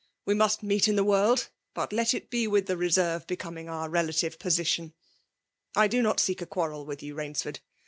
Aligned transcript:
We 0.25 0.33
must 0.33 0.63
meet 0.63 0.87
in 0.87 0.95
the 0.95 1.03
world; 1.03 1.49
but 1.75 1.93
let 1.93 2.15
it 2.15 2.31
be 2.31 2.47
with 2.47 2.65
the 2.65 2.75
reserve 2.75 3.27
becoming 3.27 3.69
our 3.69 3.87
relative 3.87 4.39
position. 4.39 4.95
I 5.75 5.87
do 5.87 6.01
i^ot 6.01 6.19
seek 6.19 6.41
a 6.41 6.47
quarrel 6.47 6.87
with 6.87 7.01
you^ 7.01 7.13
Rainsford. 7.15 7.59